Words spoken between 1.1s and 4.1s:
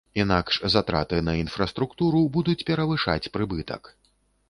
на інфраструктуру будуць перавышаць прыбытак.